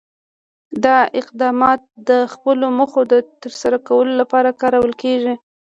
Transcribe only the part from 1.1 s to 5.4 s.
اقدامات د خپلو موخو د ترسره کولو لپاره کارول کېږي.